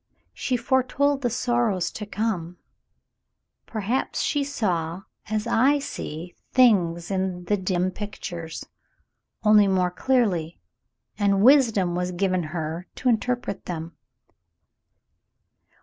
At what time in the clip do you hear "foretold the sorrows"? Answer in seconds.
0.57-1.91